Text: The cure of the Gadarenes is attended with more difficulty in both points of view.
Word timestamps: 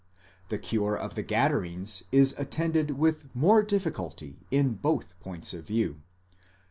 The 0.49 0.57
cure 0.57 0.95
of 0.95 1.13
the 1.13 1.21
Gadarenes 1.21 2.05
is 2.11 2.33
attended 2.39 2.97
with 2.97 3.25
more 3.35 3.61
difficulty 3.61 4.39
in 4.49 4.73
both 4.73 5.13
points 5.19 5.53
of 5.53 5.67
view. 5.67 6.01